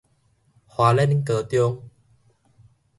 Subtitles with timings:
[0.65, 1.87] 花蓮高中